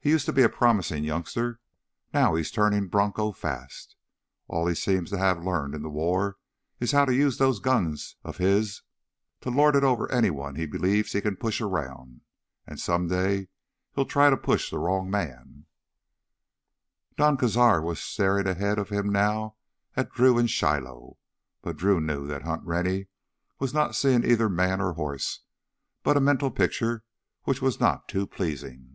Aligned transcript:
He 0.00 0.08
used 0.14 0.24
to 0.24 0.32
be 0.32 0.40
a 0.42 0.48
promising 0.48 1.04
youngster; 1.04 1.60
now 2.14 2.34
he's 2.34 2.50
turning 2.50 2.88
bronco 2.88 3.32
fast. 3.32 3.96
All 4.46 4.66
he 4.66 4.74
seems 4.74 5.10
to 5.10 5.18
have 5.18 5.44
learned 5.44 5.74
in 5.74 5.82
the 5.82 5.90
war 5.90 6.38
is 6.80 6.92
how 6.92 7.04
to 7.04 7.14
use 7.14 7.36
those 7.36 7.58
guns 7.60 8.16
of 8.24 8.38
his 8.38 8.80
to 9.42 9.50
lord 9.50 9.76
it 9.76 9.84
over 9.84 10.10
anyone 10.10 10.54
he 10.54 10.64
believes 10.64 11.12
he 11.12 11.20
can 11.20 11.36
push 11.36 11.60
around. 11.60 12.22
And 12.66 12.80
someday 12.80 13.48
he'll 13.94 14.06
try 14.06 14.30
to 14.30 14.38
push 14.38 14.70
the 14.70 14.78
wrong 14.78 15.10
man—" 15.10 15.66
Don 17.18 17.36
Cazar 17.36 17.82
was 17.84 18.00
staring 18.00 18.46
ahead 18.46 18.78
of 18.78 18.88
him 18.88 19.10
now 19.10 19.56
at 19.94 20.10
Drew 20.12 20.38
and 20.38 20.48
Shiloh. 20.48 21.18
But 21.60 21.76
Drew 21.76 22.00
knew 22.00 22.26
that 22.28 22.40
Hunt 22.44 22.62
Rennie 22.64 23.08
was 23.58 23.74
not 23.74 23.94
seeing 23.94 24.24
either 24.24 24.48
man 24.48 24.80
or 24.80 24.94
horse, 24.94 25.40
but 26.02 26.16
a 26.16 26.20
mental 26.22 26.50
picture 26.50 27.04
which 27.42 27.60
was 27.60 27.78
not 27.78 28.08
too 28.08 28.26
pleasing. 28.26 28.94